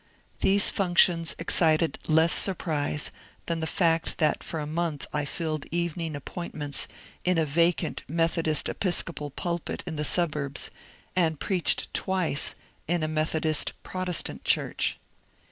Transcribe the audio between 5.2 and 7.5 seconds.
filled evening appointments in a